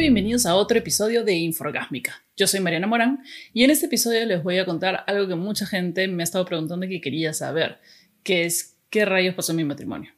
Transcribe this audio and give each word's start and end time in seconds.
bienvenidos 0.00 0.46
a 0.46 0.54
otro 0.54 0.78
episodio 0.78 1.24
de 1.24 1.34
Inforgásmica. 1.34 2.24
Yo 2.34 2.46
soy 2.46 2.60
Mariana 2.60 2.86
Morán 2.86 3.22
y 3.52 3.64
en 3.64 3.70
este 3.70 3.84
episodio 3.84 4.24
les 4.24 4.42
voy 4.42 4.56
a 4.56 4.64
contar 4.64 5.04
algo 5.06 5.28
que 5.28 5.34
mucha 5.34 5.66
gente 5.66 6.08
me 6.08 6.22
ha 6.22 6.24
estado 6.24 6.46
preguntando 6.46 6.86
y 6.86 6.88
que 6.88 7.00
quería 7.02 7.34
saber, 7.34 7.80
que 8.22 8.46
es 8.46 8.78
qué 8.88 9.04
rayos 9.04 9.34
pasó 9.34 9.52
en 9.52 9.56
mi 9.56 9.64
matrimonio. 9.64 10.14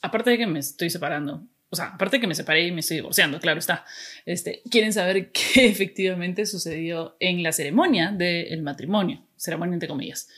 Aparte 0.00 0.30
de 0.30 0.38
que 0.38 0.46
me 0.46 0.60
estoy 0.60 0.88
separando, 0.88 1.46
o 1.68 1.76
sea, 1.76 1.88
aparte 1.88 2.16
de 2.16 2.20
que 2.22 2.26
me 2.26 2.34
separé 2.34 2.66
y 2.66 2.72
me 2.72 2.80
estoy 2.80 2.96
divorciando, 2.96 3.38
claro 3.38 3.58
está, 3.58 3.84
este, 4.24 4.62
quieren 4.70 4.94
saber 4.94 5.30
qué 5.32 5.66
efectivamente 5.66 6.46
sucedió 6.46 7.14
en 7.20 7.42
la 7.42 7.52
ceremonia 7.52 8.12
del 8.12 8.62
matrimonio, 8.62 9.26
ceremonia 9.36 9.74
entre 9.74 9.90
comillas. 9.90 10.28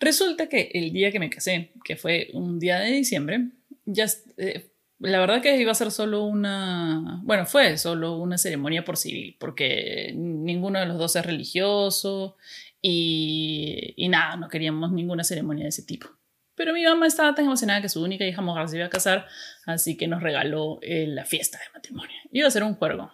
Resulta 0.00 0.48
que 0.48 0.70
el 0.72 0.94
día 0.94 1.12
que 1.12 1.20
me 1.20 1.28
casé, 1.28 1.72
que 1.84 1.96
fue 1.96 2.30
un 2.32 2.58
día 2.58 2.78
de 2.78 2.90
diciembre, 2.90 3.48
ya 3.84 4.06
eh, 4.38 4.70
la 5.00 5.20
verdad 5.20 5.40
que 5.40 5.56
iba 5.56 5.72
a 5.72 5.76
ser 5.76 5.90
solo 5.90 6.24
una, 6.24 7.20
bueno, 7.22 7.46
fue 7.46 7.78
solo 7.78 8.16
una 8.16 8.38
ceremonia 8.38 8.84
por 8.84 8.96
civil, 8.96 9.36
porque 9.38 10.12
ninguno 10.16 10.80
de 10.80 10.86
los 10.86 10.98
dos 10.98 11.14
es 11.16 11.24
religioso 11.24 12.36
y, 12.82 13.94
y 13.96 14.08
nada, 14.08 14.36
no 14.36 14.48
queríamos 14.48 14.92
ninguna 14.92 15.24
ceremonia 15.24 15.64
de 15.64 15.70
ese 15.70 15.82
tipo. 15.82 16.08
Pero 16.58 16.72
mi 16.72 16.82
mamá 16.82 17.06
estaba 17.06 17.34
tan 17.36 17.44
emocionada 17.44 17.80
que 17.80 17.88
su 17.88 18.02
única 18.02 18.24
hija 18.24 18.42
mujer 18.42 18.68
se 18.68 18.76
iba 18.76 18.86
a 18.86 18.90
casar, 18.90 19.28
así 19.64 19.96
que 19.96 20.08
nos 20.08 20.20
regaló 20.20 20.80
eh, 20.82 21.06
la 21.06 21.24
fiesta 21.24 21.56
de 21.56 21.64
matrimonio. 21.72 22.16
Iba 22.32 22.48
a 22.48 22.50
ser 22.50 22.64
un 22.64 22.74
juego. 22.74 23.12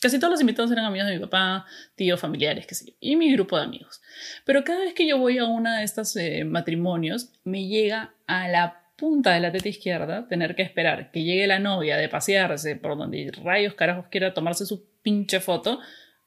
Casi 0.00 0.20
todos 0.20 0.30
los 0.30 0.40
invitados 0.40 0.70
eran 0.70 0.84
amigos 0.84 1.08
de 1.08 1.14
mi 1.14 1.20
papá, 1.20 1.66
tíos, 1.96 2.20
familiares, 2.20 2.66
qué 2.68 2.74
sé 2.76 2.86
yo, 2.86 2.92
y 3.00 3.16
mi 3.16 3.32
grupo 3.32 3.56
de 3.56 3.64
amigos. 3.64 4.00
Pero 4.44 4.62
cada 4.62 4.80
vez 4.80 4.94
que 4.94 5.08
yo 5.08 5.18
voy 5.18 5.38
a 5.38 5.44
una 5.46 5.78
de 5.78 5.84
estos 5.84 6.14
eh, 6.14 6.44
matrimonios, 6.44 7.32
me 7.42 7.66
llega 7.66 8.14
a 8.28 8.46
la 8.48 8.83
punta 8.96 9.34
de 9.34 9.40
la 9.40 9.52
teta 9.52 9.68
izquierda 9.68 10.26
tener 10.28 10.54
que 10.54 10.62
esperar 10.62 11.10
que 11.10 11.22
llegue 11.22 11.46
la 11.46 11.58
novia 11.58 11.96
de 11.96 12.08
pasearse 12.08 12.76
por 12.76 12.96
donde 12.96 13.32
rayos 13.42 13.74
carajos 13.74 14.06
quiera 14.08 14.34
tomarse 14.34 14.66
su 14.66 14.86
pinche 15.02 15.40
foto 15.40 15.80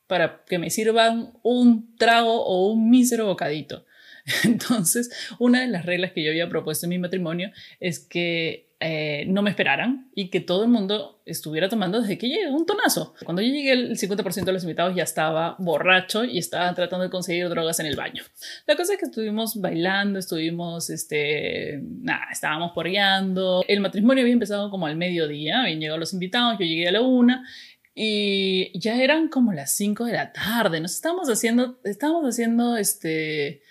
para 0.07 0.43
que 0.45 0.57
me 0.57 0.69
sirvan 0.69 1.33
un 1.43 1.95
trago 1.97 2.45
o 2.45 2.71
un 2.71 2.89
mísero 2.89 3.25
bocadito. 3.25 3.85
Entonces, 4.43 5.09
una 5.39 5.61
de 5.61 5.67
las 5.67 5.85
reglas 5.85 6.11
que 6.11 6.23
yo 6.23 6.31
había 6.31 6.49
propuesto 6.49 6.85
en 6.85 6.91
mi 6.91 6.99
matrimonio 6.99 7.51
es 7.79 7.99
que 7.99 8.66
eh, 8.79 9.25
no 9.27 9.41
me 9.41 9.49
esperaran 9.49 10.11
y 10.13 10.29
que 10.29 10.39
todo 10.39 10.63
el 10.63 10.69
mundo 10.69 11.23
estuviera 11.25 11.67
tomando 11.67 11.99
desde 11.99 12.19
que 12.19 12.29
llegué 12.29 12.47
un 12.51 12.65
tonazo. 12.67 13.15
Cuando 13.25 13.41
yo 13.41 13.47
llegué, 13.47 13.71
el 13.71 13.97
50% 13.97 14.45
de 14.45 14.51
los 14.51 14.63
invitados 14.63 14.95
ya 14.95 15.01
estaba 15.01 15.55
borracho 15.57 16.23
y 16.23 16.37
estaban 16.37 16.75
tratando 16.75 17.03
de 17.03 17.09
conseguir 17.09 17.49
drogas 17.49 17.79
en 17.79 17.87
el 17.87 17.95
baño. 17.95 18.23
La 18.67 18.75
cosa 18.75 18.93
es 18.93 18.99
que 18.99 19.05
estuvimos 19.05 19.59
bailando, 19.59 20.19
estuvimos, 20.19 20.91
este, 20.91 21.81
nada, 21.81 22.27
estábamos 22.31 22.71
porreando. 22.73 23.63
El 23.67 23.79
matrimonio 23.79 24.21
había 24.21 24.33
empezado 24.33 24.69
como 24.69 24.85
al 24.85 24.95
mediodía, 24.95 25.61
habían 25.61 25.79
llegado 25.79 25.97
los 25.97 26.13
invitados, 26.13 26.59
yo 26.59 26.65
llegué 26.65 26.87
a 26.87 26.91
la 26.91 27.01
una 27.01 27.47
y 27.95 28.79
ya 28.79 29.01
eran 29.01 29.27
como 29.27 29.53
las 29.53 29.75
5 29.75 30.05
de 30.05 30.13
la 30.13 30.31
tarde. 30.31 30.79
Nos 30.81 30.93
estábamos 30.93 31.29
haciendo, 31.29 31.79
estábamos 31.83 32.25
haciendo, 32.25 32.77
este, 32.77 33.63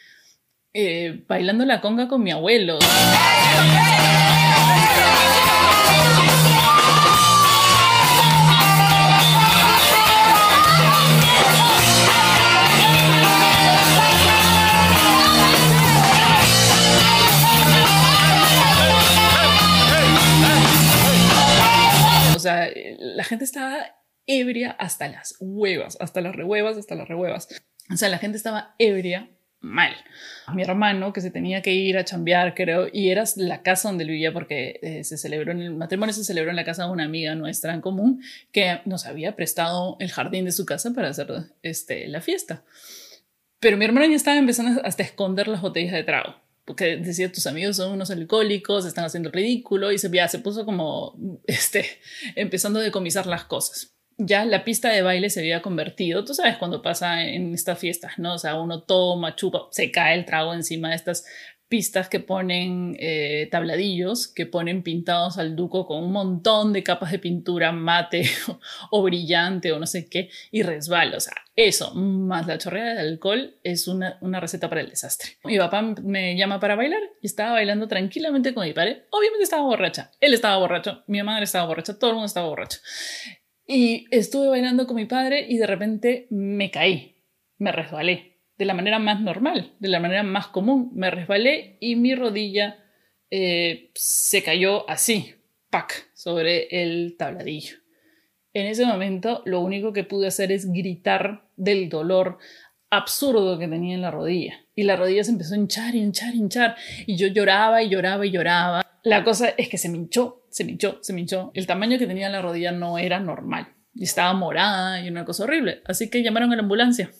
eh, 0.75 1.25
bailando 1.29 1.65
la 1.65 1.81
conga 1.81 2.09
con 2.09 2.25
mi 2.25 2.33
abuelo. 2.33 2.81
O 22.35 22.39
sea, 22.39 22.71
la 22.99 23.25
gente 23.25 23.45
estaba 23.45 23.97
ebria 24.27 24.71
hasta 24.71 25.09
las 25.09 25.37
huevas, 25.41 25.97
hasta 26.01 26.21
las 26.21 26.37
rehuevas, 26.37 26.77
hasta 26.77 26.95
las 26.95 27.09
rehuevas. 27.09 27.49
O 27.93 27.97
sea, 27.97 28.09
la 28.09 28.19
gente 28.19 28.37
estaba 28.37 28.75
ebria 28.79 29.36
mal. 29.67 29.93
Mi 30.55 30.63
hermano, 30.63 31.13
que 31.13 31.21
se 31.21 31.31
tenía 31.31 31.61
que 31.61 31.75
ir 31.75 31.99
a 31.99 32.05
chambear, 32.05 32.55
creo, 32.55 32.89
y 32.93 33.11
era 33.11 33.25
la 33.37 33.63
casa 33.63 33.89
donde 33.89 34.05
vivía 34.05 34.33
porque 34.33 34.79
eh, 34.83 35.05
se 35.05 35.19
celebró 35.19 35.53
en 35.53 35.61
el 35.61 35.75
matrimonio, 35.75 36.15
se 36.15 36.25
celebró 36.25 36.51
en 36.51 36.57
la 36.57 36.65
casa 36.65 36.85
de 36.85 36.91
una 36.91 37.05
amiga 37.05 37.35
nuestra 37.35 37.75
en 37.75 37.81
común 37.81 38.23
que 38.53 38.81
nos 38.85 39.07
había 39.07 39.35
prestado 39.37 39.97
el 40.01 40.11
jardín 40.11 40.45
de 40.45 40.53
su 40.53 40.65
casa 40.65 40.93
para 40.93 41.09
hacer 41.09 41.29
este, 41.63 42.09
la 42.09 42.21
fiesta. 42.21 42.65
Pero 43.59 43.77
mi 43.77 43.85
hermano 43.85 44.07
ya 44.07 44.17
estaba 44.17 44.39
empezando 44.39 44.81
hasta 44.85 45.03
a 45.03 45.07
esconder 45.07 45.49
las 45.49 45.61
botellas 45.61 45.93
de 45.93 46.05
trago. 46.05 46.37
Porque 46.65 46.97
decía, 46.97 47.31
tus 47.31 47.47
amigos 47.47 47.77
son 47.77 47.93
unos 47.93 48.11
alcohólicos, 48.11 48.87
están 48.87 49.05
haciendo 49.05 49.31
ridículo, 49.31 49.93
y 49.93 49.99
se, 49.99 50.11
ya 50.11 50.27
se 50.27 50.41
puso 50.41 50.65
como, 50.65 51.17
este, 51.47 51.87
empezando 52.35 52.81
a 52.81 52.83
decomisar 52.83 53.27
las 53.27 53.45
cosas 53.45 53.96
ya 54.19 54.45
la 54.45 54.65
pista 54.65 54.91
de 54.91 55.03
baile 55.03 55.31
se 55.31 55.41
había 55.41 55.63
convertido, 55.63 56.25
tú 56.25 56.35
sabes, 56.35 56.57
cuando 56.57 56.83
pasa 56.83 57.23
en 57.25 57.53
estas 57.55 57.79
fiestas, 57.79 58.19
¿no? 58.19 58.35
O 58.35 58.39
sea, 58.39 58.59
uno 58.61 58.83
toma, 58.83 59.37
chupa, 59.37 59.69
se 59.71 59.91
cae 59.91 60.15
el 60.15 60.25
trago 60.25 60.55
encima 60.55 60.91
de 60.91 60.97
estas 60.97 61.25
pistas 61.69 62.09
que 62.09 62.21
ponen 62.21 62.97
eh, 63.01 63.49
tabladillos, 63.51 64.29
que 64.29 64.47
ponen 64.47 64.83
pintados 64.83 65.37
al 65.37 65.57
duco 65.57 65.87
con 65.87 66.05
un 66.05 66.13
montón 66.13 66.73
de 66.73 66.85
capas 66.85 67.11
de 67.11 67.19
pintura 67.19 67.73
mate 67.73 68.23
o, 68.91 69.03
brillante 69.03 69.73
o 69.73 69.79
no 69.79 69.87
sé 69.87 70.09
qué, 70.09 70.31
y 70.51 70.63
resbala. 70.63 71.17
O 71.17 71.21
sea, 71.21 71.35
eso, 71.57 71.93
más 71.95 72.47
la 72.47 72.59
chorrea 72.59 72.95
de 72.95 73.01
alcohol, 73.01 73.57
es 73.65 73.89
una, 73.89 74.19
una 74.21 74.41
receta 74.41 74.69
para 74.69 74.81
el 74.81 74.91
desastre. 74.91 75.39
Mi 75.45 75.59
papá 75.59 75.83
me 75.83 76.37
llama 76.37 76.61
para 76.61 76.77
bailar 76.77 77.03
y 77.21 77.27
estaba 77.27 77.53
bailando 77.53 77.89
tranquilamente 77.89 78.55
con 78.55 78.65
mi 78.65 78.73
padre. 78.73 79.07
Obviamente 79.11 79.45
estaba 79.45 79.63
borracha. 79.63 80.13
Él 80.21 80.35
estaba 80.35 80.59
borracho, 80.59 81.03
mi 81.09 81.23
madre 81.23 81.45
estaba 81.45 81.67
borracha, 81.67 81.99
todo 81.99 82.11
el 82.11 82.15
mundo 82.15 82.27
estaba 82.27 82.49
borracho. 82.49 82.79
Y 83.67 84.07
estuve 84.11 84.49
bailando 84.49 84.87
con 84.87 84.97
mi 84.97 85.07
padre 85.07 85.45
y 85.49 85.59
de 85.59 85.67
repente 85.67 86.27
me 86.31 86.71
caí, 86.71 87.17
me 87.59 87.73
resbalé, 87.73 88.39
de 88.57 88.65
la 88.65 88.75
manera 88.75 88.99
más 88.99 89.21
normal, 89.21 89.75
de 89.81 89.89
la 89.89 90.01
manera 90.01 90.23
más 90.23 90.49
común. 90.49 90.91
Me 90.95 91.11
resbalé 91.11 91.77
y 91.81 91.97
mi 91.97 92.15
rodilla 92.15 92.79
eh, 93.31 93.91
se 93.95 94.43
cayó 94.43 94.89
así, 94.89 95.35
pac, 95.71 96.11
sobre 96.15 96.69
el 96.71 97.17
tabladillo. 97.19 97.77
En 98.53 98.67
ese 98.67 98.87
momento 98.87 99.43
lo 99.45 99.61
único 99.61 99.93
que 99.93 100.05
pude 100.05 100.29
hacer 100.29 100.53
es 100.53 100.71
gritar 100.73 101.51
del 101.57 101.89
dolor 101.89 102.39
absurdo 102.89 103.59
que 103.59 103.69
tenía 103.69 103.95
en 103.95 104.03
la 104.03 104.11
rodilla. 104.11 104.61
Y 104.75 104.85
la 104.85 104.97
rodilla 104.97 105.25
se 105.25 105.33
empezó 105.33 105.55
a 105.55 105.59
hinchar, 105.59 105.95
hinchar, 105.95 106.35
hinchar. 106.35 106.77
Y 107.07 107.17
yo 107.17 107.27
lloraba 107.27 107.83
y 107.83 107.89
lloraba 107.89 108.25
y 108.25 108.31
lloraba. 108.31 108.83
La 109.03 109.25
cosa 109.25 109.51
es 109.51 109.69
que 109.69 109.79
se 109.79 109.89
me 109.89 109.99
hinchó, 109.99 110.46
se 110.57 110.65
me 110.65 110.73
hinchó, 110.73 110.99
se 111.03 111.13
me 111.13 111.21
hinchó. 111.21 111.51
El 111.53 111.67
tamaño 111.67 111.99
que 111.99 112.07
tenía 112.07 112.31
la 112.31 112.41
rodilla 112.41 112.73
no 112.73 112.97
era 112.97 113.21
normal. 113.21 113.75
Y 113.95 114.05
estaba 114.05 114.33
morada 114.33 115.03
y 115.03 115.09
una 115.11 115.27
cosa 115.27 115.45
horrible. 115.45 115.83
Así 115.85 116.09
que 116.09 116.23
llamaron 116.23 116.51
a 116.51 116.57
la 116.57 116.63
ambulancia. 116.63 117.11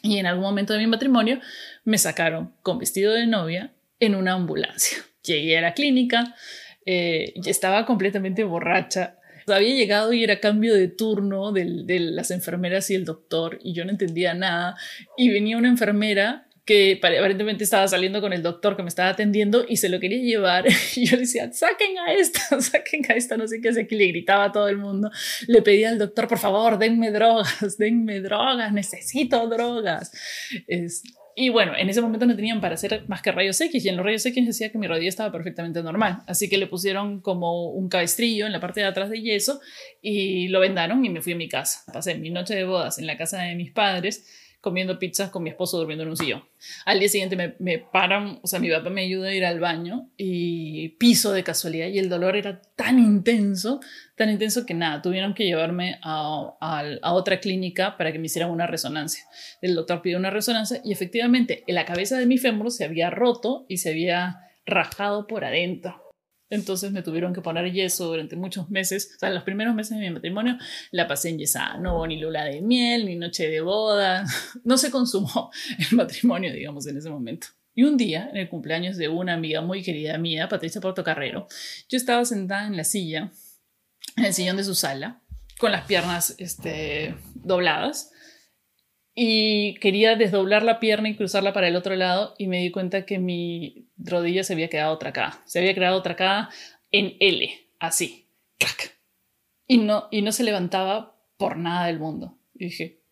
Y 0.00 0.16
en 0.16 0.24
algún 0.24 0.44
momento 0.44 0.72
de 0.72 0.78
mi 0.78 0.86
matrimonio 0.86 1.38
me 1.84 1.98
sacaron 1.98 2.54
con 2.62 2.78
vestido 2.78 3.12
de 3.12 3.26
novia 3.26 3.74
en 4.00 4.14
una 4.14 4.32
ambulancia. 4.32 4.96
Llegué 5.22 5.58
a 5.58 5.60
la 5.60 5.74
clínica, 5.74 6.34
eh, 6.86 7.34
estaba 7.44 7.84
completamente 7.84 8.42
borracha. 8.42 9.18
Había 9.48 9.74
llegado 9.74 10.14
y 10.14 10.24
era 10.24 10.40
cambio 10.40 10.74
de 10.74 10.88
turno 10.88 11.52
de, 11.52 11.84
de 11.84 12.00
las 12.00 12.30
enfermeras 12.30 12.88
y 12.88 12.94
el 12.94 13.04
doctor 13.04 13.58
y 13.62 13.74
yo 13.74 13.84
no 13.84 13.90
entendía 13.90 14.32
nada. 14.32 14.76
Y 15.18 15.28
venía 15.28 15.58
una 15.58 15.68
enfermera 15.68 16.48
que 16.64 16.94
aparentemente 16.98 17.64
estaba 17.64 17.88
saliendo 17.88 18.20
con 18.20 18.32
el 18.32 18.42
doctor 18.42 18.76
que 18.76 18.82
me 18.82 18.88
estaba 18.88 19.08
atendiendo 19.08 19.64
y 19.68 19.78
se 19.78 19.88
lo 19.88 19.98
quería 19.98 20.22
llevar. 20.22 20.64
Y 20.94 21.06
yo 21.06 21.16
le 21.16 21.22
decía, 21.22 21.52
saquen 21.52 21.98
a 21.98 22.12
esta, 22.12 22.40
saquen 22.60 23.02
a 23.08 23.14
esta, 23.14 23.36
no 23.36 23.48
sé 23.48 23.60
qué 23.60 23.70
hace, 23.70 23.86
que 23.86 23.96
le 23.96 24.06
gritaba 24.08 24.44
a 24.44 24.52
todo 24.52 24.68
el 24.68 24.76
mundo. 24.76 25.10
Le 25.48 25.62
pedía 25.62 25.88
al 25.88 25.98
doctor, 25.98 26.28
por 26.28 26.38
favor, 26.38 26.78
denme 26.78 27.10
drogas, 27.10 27.76
denme 27.78 28.20
drogas, 28.20 28.72
necesito 28.72 29.48
drogas. 29.48 30.12
Y 31.34 31.48
bueno, 31.48 31.72
en 31.76 31.88
ese 31.88 32.02
momento 32.02 32.26
no 32.26 32.36
tenían 32.36 32.60
para 32.60 32.74
hacer 32.74 33.08
más 33.08 33.22
que 33.22 33.32
rayos 33.32 33.58
X 33.60 33.84
y 33.84 33.88
en 33.88 33.96
los 33.96 34.04
rayos 34.04 34.24
X 34.26 34.46
decía 34.46 34.70
que 34.70 34.76
mi 34.76 34.86
rodilla 34.86 35.08
estaba 35.08 35.32
perfectamente 35.32 35.82
normal. 35.82 36.18
Así 36.26 36.48
que 36.48 36.58
le 36.58 36.66
pusieron 36.66 37.20
como 37.20 37.70
un 37.70 37.88
cabestrillo 37.88 38.46
en 38.46 38.52
la 38.52 38.60
parte 38.60 38.80
de 38.80 38.86
atrás 38.86 39.08
de 39.08 39.20
yeso 39.22 39.60
y 40.02 40.48
lo 40.48 40.60
vendaron 40.60 41.04
y 41.04 41.08
me 41.08 41.22
fui 41.22 41.32
a 41.32 41.36
mi 41.36 41.48
casa. 41.48 41.90
Pasé 41.90 42.16
mi 42.16 42.30
noche 42.30 42.54
de 42.54 42.64
bodas 42.64 42.98
en 42.98 43.06
la 43.06 43.16
casa 43.16 43.42
de 43.42 43.54
mis 43.54 43.72
padres 43.72 44.26
comiendo 44.62 44.98
pizzas 44.98 45.30
con 45.30 45.42
mi 45.42 45.50
esposo 45.50 45.76
durmiendo 45.76 46.04
en 46.04 46.10
un 46.10 46.16
sillón. 46.16 46.44
Al 46.86 47.00
día 47.00 47.08
siguiente 47.08 47.56
me, 47.58 47.78
paran, 47.78 48.38
o 48.42 48.46
sea, 48.46 48.60
mi 48.60 48.70
papá 48.70 48.90
me 48.90 49.02
ayuda 49.02 49.28
a 49.28 49.34
ir 49.34 49.44
al 49.44 49.58
baño 49.58 50.08
y 50.16 50.90
piso 50.90 51.32
de 51.32 51.42
casualidad 51.42 51.88
y 51.88 51.98
el 51.98 52.08
dolor 52.08 52.36
era 52.36 52.62
tan 52.76 53.00
intenso, 53.00 53.80
tan 54.16 54.30
intenso 54.30 54.64
que 54.64 54.72
nada, 54.72 55.02
tuvieron 55.02 55.34
que 55.34 55.44
llevarme 55.44 55.98
a, 56.02 56.54
a, 56.60 57.12
otra 57.12 57.40
clínica 57.40 57.96
para 57.96 58.12
que 58.12 58.20
me 58.20 58.26
hicieran 58.26 58.52
una 58.52 58.68
resonancia. 58.68 59.24
El 59.60 59.74
doctor 59.74 60.00
pidió 60.00 60.16
una 60.16 60.30
resonancia 60.30 60.80
y 60.84 60.92
efectivamente 60.92 61.64
la 61.66 61.84
cabeza 61.84 62.16
de 62.16 62.26
mi 62.26 62.38
fémur 62.38 62.70
se 62.70 62.84
había 62.84 63.10
roto 63.10 63.66
y 63.68 63.78
se 63.78 63.90
había 63.90 64.42
rajado 64.64 65.26
por 65.26 65.44
adentro. 65.44 66.11
Entonces 66.52 66.92
me 66.92 67.00
tuvieron 67.00 67.32
que 67.32 67.40
poner 67.40 67.72
yeso 67.72 68.08
durante 68.08 68.36
muchos 68.36 68.68
meses. 68.68 69.12
O 69.16 69.18
sea, 69.20 69.30
los 69.30 69.42
primeros 69.42 69.74
meses 69.74 69.96
de 69.96 70.04
mi 70.04 70.10
matrimonio 70.10 70.58
la 70.90 71.08
pasé 71.08 71.30
en 71.30 71.38
yesada. 71.38 71.78
No 71.78 71.96
hubo 71.96 72.06
ni 72.06 72.18
luna 72.18 72.44
de 72.44 72.60
miel, 72.60 73.06
ni 73.06 73.16
noche 73.16 73.48
de 73.48 73.62
boda. 73.62 74.26
No 74.64 74.76
se 74.76 74.90
consumó 74.90 75.50
el 75.78 75.96
matrimonio, 75.96 76.52
digamos, 76.52 76.86
en 76.86 76.98
ese 76.98 77.08
momento. 77.08 77.46
Y 77.74 77.84
un 77.84 77.96
día, 77.96 78.28
en 78.30 78.36
el 78.36 78.50
cumpleaños 78.50 78.98
de 78.98 79.08
una 79.08 79.32
amiga 79.32 79.62
muy 79.62 79.82
querida 79.82 80.18
mía, 80.18 80.46
Patricia 80.50 80.78
Portocarrero, 80.82 81.46
yo 81.88 81.96
estaba 81.96 82.22
sentada 82.26 82.66
en 82.66 82.76
la 82.76 82.84
silla, 82.84 83.32
en 84.18 84.24
el 84.26 84.34
sillón 84.34 84.58
de 84.58 84.64
su 84.64 84.74
sala, 84.74 85.22
con 85.58 85.72
las 85.72 85.86
piernas 85.86 86.34
este, 86.36 87.14
dobladas 87.34 88.10
y 89.14 89.74
quería 89.74 90.16
desdoblar 90.16 90.62
la 90.62 90.80
pierna 90.80 91.08
y 91.08 91.16
cruzarla 91.16 91.52
para 91.52 91.68
el 91.68 91.76
otro 91.76 91.94
lado 91.96 92.34
y 92.38 92.46
me 92.46 92.60
di 92.60 92.70
cuenta 92.70 93.04
que 93.04 93.18
mi 93.18 93.88
rodilla 93.96 94.42
se 94.44 94.54
había 94.54 94.68
quedado 94.68 94.96
tracada. 94.98 95.40
Se 95.44 95.58
había 95.58 95.74
quedado 95.74 96.02
tracada 96.02 96.48
en 96.90 97.16
L, 97.20 97.50
así, 97.78 98.28
crack. 98.58 98.98
Y 99.66 99.78
no, 99.78 100.08
y 100.10 100.22
no 100.22 100.32
se 100.32 100.44
levantaba 100.44 101.16
por 101.36 101.56
nada 101.56 101.86
del 101.86 101.98
mundo. 101.98 102.38
Y 102.54 102.66
dije, 102.66 103.02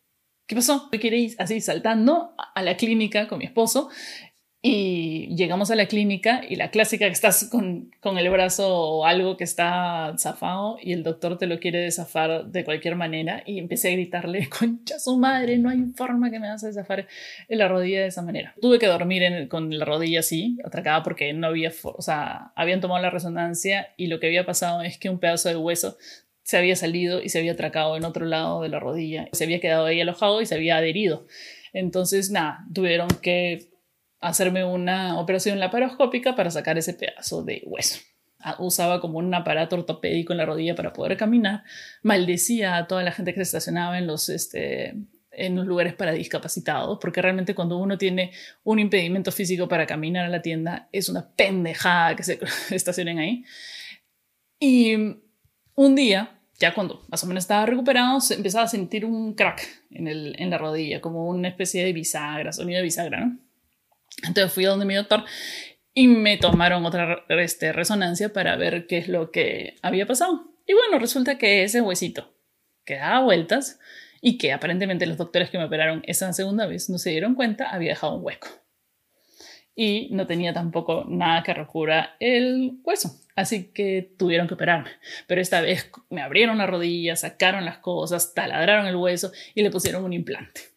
¿qué 0.46 0.54
pasó? 0.54 0.88
Me 0.90 0.98
queréis 0.98 1.38
así 1.38 1.60
saltando 1.60 2.34
a 2.54 2.62
la 2.62 2.76
clínica 2.76 3.28
con 3.28 3.38
mi 3.38 3.44
esposo 3.44 3.90
y 4.62 5.34
llegamos 5.36 5.70
a 5.70 5.74
la 5.74 5.86
clínica 5.86 6.42
y 6.46 6.56
la 6.56 6.70
clásica 6.70 7.06
que 7.06 7.12
estás 7.12 7.48
con, 7.50 7.90
con, 8.00 8.18
el 8.18 8.28
brazo 8.28 8.68
o 8.68 9.06
algo 9.06 9.38
que 9.38 9.44
está 9.44 10.14
zafado 10.18 10.76
y 10.82 10.92
el 10.92 11.02
doctor 11.02 11.38
te 11.38 11.46
lo 11.46 11.58
quiere 11.58 11.78
desafar 11.78 12.44
de 12.44 12.62
cualquier 12.62 12.94
manera 12.94 13.42
y 13.46 13.58
empecé 13.58 13.88
a 13.88 13.92
gritarle, 13.92 14.50
concha 14.58 14.98
su 14.98 15.16
madre, 15.16 15.56
no 15.56 15.70
hay 15.70 15.78
forma 15.96 16.30
que 16.30 16.38
me 16.38 16.48
vas 16.48 16.62
a 16.62 16.66
desafar 16.66 17.08
en 17.48 17.58
la 17.58 17.68
rodilla 17.68 18.02
de 18.02 18.08
esa 18.08 18.20
manera. 18.20 18.54
Tuve 18.60 18.78
que 18.78 18.86
dormir 18.86 19.48
con 19.48 19.78
la 19.78 19.86
rodilla 19.86 20.20
así, 20.20 20.58
atracada 20.62 21.02
porque 21.02 21.32
no 21.32 21.46
había, 21.46 21.72
o 21.82 22.02
sea, 22.02 22.52
habían 22.54 22.82
tomado 22.82 23.00
la 23.00 23.10
resonancia 23.10 23.94
y 23.96 24.08
lo 24.08 24.20
que 24.20 24.26
había 24.26 24.44
pasado 24.44 24.82
es 24.82 24.98
que 24.98 25.08
un 25.08 25.20
pedazo 25.20 25.48
de 25.48 25.56
hueso 25.56 25.96
se 26.42 26.58
había 26.58 26.76
salido 26.76 27.22
y 27.22 27.30
se 27.30 27.38
había 27.38 27.52
atracado 27.52 27.96
en 27.96 28.04
otro 28.04 28.26
lado 28.26 28.60
de 28.60 28.68
la 28.68 28.78
rodilla, 28.78 29.28
se 29.32 29.44
había 29.44 29.60
quedado 29.60 29.86
ahí 29.86 30.02
alojado 30.02 30.42
y 30.42 30.46
se 30.46 30.54
había 30.54 30.76
adherido. 30.76 31.26
Entonces, 31.72 32.30
nada, 32.30 32.66
tuvieron 32.74 33.08
que 33.22 33.70
hacerme 34.20 34.64
una 34.64 35.18
operación 35.18 35.58
laparoscópica 35.58 36.36
para 36.36 36.50
sacar 36.50 36.78
ese 36.78 36.94
pedazo 36.94 37.42
de 37.42 37.62
hueso. 37.66 38.00
Ah, 38.42 38.56
usaba 38.58 39.00
como 39.00 39.18
un 39.18 39.34
aparato 39.34 39.76
ortopédico 39.76 40.32
en 40.32 40.38
la 40.38 40.46
rodilla 40.46 40.74
para 40.74 40.92
poder 40.92 41.16
caminar. 41.16 41.62
Maldecía 42.02 42.76
a 42.76 42.86
toda 42.86 43.02
la 43.02 43.12
gente 43.12 43.32
que 43.34 43.40
se 43.40 43.42
estacionaba 43.42 43.98
en 43.98 44.06
los, 44.06 44.30
este, 44.30 44.94
en 45.30 45.56
los 45.56 45.66
lugares 45.66 45.94
para 45.94 46.12
discapacitados, 46.12 46.98
porque 47.00 47.20
realmente 47.20 47.54
cuando 47.54 47.76
uno 47.76 47.98
tiene 47.98 48.32
un 48.64 48.78
impedimento 48.78 49.30
físico 49.30 49.68
para 49.68 49.86
caminar 49.86 50.24
a 50.24 50.30
la 50.30 50.40
tienda, 50.40 50.88
es 50.90 51.10
una 51.10 51.28
pendejada 51.36 52.16
que 52.16 52.22
se 52.22 52.40
estacionen 52.70 53.18
ahí. 53.18 53.44
Y 54.58 54.94
un 55.74 55.94
día, 55.94 56.40
ya 56.58 56.72
cuando 56.74 57.02
más 57.08 57.22
o 57.24 57.26
menos 57.26 57.44
estaba 57.44 57.66
recuperado, 57.66 58.18
empezaba 58.30 58.64
a 58.64 58.68
sentir 58.68 59.04
un 59.04 59.34
crack 59.34 59.66
en, 59.90 60.08
el, 60.08 60.34
en 60.38 60.48
la 60.48 60.56
rodilla, 60.56 61.02
como 61.02 61.28
una 61.28 61.48
especie 61.48 61.84
de 61.84 61.92
bisagra, 61.92 62.52
sonido 62.52 62.78
de 62.78 62.84
bisagra, 62.84 63.20
¿no? 63.20 63.49
Entonces 64.22 64.52
fui 64.52 64.64
donde 64.64 64.84
mi 64.84 64.94
doctor 64.94 65.24
y 65.94 66.06
me 66.08 66.36
tomaron 66.36 66.84
otra 66.86 67.24
este, 67.28 67.72
resonancia 67.72 68.32
para 68.32 68.56
ver 68.56 68.86
qué 68.86 68.98
es 68.98 69.08
lo 69.08 69.30
que 69.30 69.76
había 69.82 70.06
pasado. 70.06 70.50
Y 70.66 70.74
bueno, 70.74 70.98
resulta 70.98 71.38
que 71.38 71.64
ese 71.64 71.80
huesito 71.80 72.32
que 72.84 72.96
daba 72.96 73.24
vueltas 73.24 73.78
y 74.20 74.38
que 74.38 74.52
aparentemente 74.52 75.06
los 75.06 75.16
doctores 75.16 75.50
que 75.50 75.58
me 75.58 75.64
operaron 75.64 76.02
esa 76.06 76.32
segunda 76.32 76.66
vez 76.66 76.90
no 76.90 76.98
se 76.98 77.10
dieron 77.10 77.34
cuenta, 77.34 77.70
había 77.70 77.90
dejado 77.90 78.16
un 78.16 78.24
hueco. 78.24 78.48
Y 79.74 80.08
no 80.12 80.26
tenía 80.26 80.52
tampoco 80.52 81.04
nada 81.08 81.42
que 81.42 81.54
recubra 81.54 82.16
el 82.20 82.80
hueso. 82.82 83.18
Así 83.34 83.72
que 83.72 84.14
tuvieron 84.18 84.46
que 84.46 84.54
operarme. 84.54 84.90
Pero 85.26 85.40
esta 85.40 85.60
vez 85.60 85.90
me 86.10 86.20
abrieron 86.20 86.58
la 86.58 86.66
rodilla, 86.66 87.16
sacaron 87.16 87.64
las 87.64 87.78
cosas, 87.78 88.34
taladraron 88.34 88.86
el 88.86 88.96
hueso 88.96 89.32
y 89.54 89.62
le 89.62 89.70
pusieron 89.70 90.04
un 90.04 90.12
implante. 90.12 90.69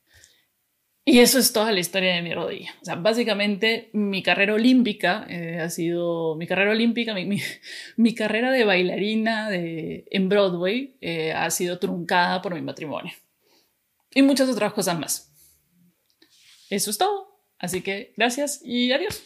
Y 1.05 1.19
eso 1.19 1.37
es 1.37 1.51
toda 1.51 1.71
la 1.73 1.81
historia 1.81 2.15
de 2.15 2.21
mi 2.21 2.33
rodilla. 2.33 2.73
O 2.81 2.85
sea, 2.85 2.95
básicamente 2.95 3.89
mi 3.91 4.23
carrera 4.23 4.53
olímpica 4.53 5.25
eh, 5.29 5.59
ha 5.59 5.69
sido, 5.69 6.35
mi 6.35 6.47
carrera 6.47 6.71
olímpica, 6.71 7.13
mi, 7.13 7.41
mi, 7.97 8.15
carrera 8.15 8.51
de 8.51 8.63
bailarina 8.63 9.49
de, 9.49 10.05
en 10.09 10.29
Broadway 10.29 10.95
eh, 11.01 11.33
ha 11.33 11.49
sido 11.49 11.77
truncada 11.77 12.41
por 12.41 12.53
mi 12.53 12.61
matrimonio. 12.61 13.13
Y 14.15 14.21
muchas 14.21 14.47
otras 14.49 14.71
cosas 14.71 14.97
más. 14.97 15.33
Eso 16.69 16.89
es 16.89 16.97
todo. 16.97 17.33
Así 17.57 17.81
que 17.81 18.13
gracias 18.15 18.61
y 18.63 18.91
adiós. 18.91 19.23